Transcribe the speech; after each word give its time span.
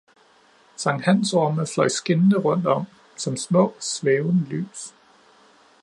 Sankthansorme 0.83 1.65
fløj 1.73 1.87
skinnende 1.87 2.37
rundt 2.45 2.67
om, 2.67 2.85
som 3.17 3.37
små 3.37 3.73
svævende 3.79 4.45
lys 4.49 4.93